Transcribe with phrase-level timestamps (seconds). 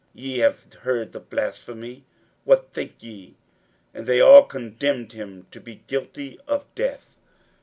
[0.15, 2.03] 41:014:064 Ye have heard the blasphemy:
[2.43, 3.35] what think ye?
[3.93, 7.13] And they all condemned him to be guilty of death.